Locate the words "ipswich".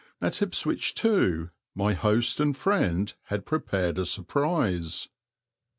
0.41-0.95